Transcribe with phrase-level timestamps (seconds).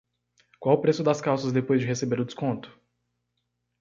[0.59, 2.75] Qual o preço das calças depois de receber o desconto?